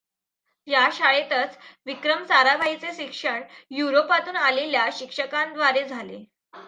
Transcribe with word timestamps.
या 0.67 0.87
शाळेतच 0.93 1.57
विक्रम 1.85 2.23
साराभाईचे 2.23 2.93
शिक्षण 2.93 3.41
युरोपातून 3.71 4.35
आलेल्या 4.35 4.87
शिक्षकांद्वारे 4.93 5.87
झाले. 5.87 6.23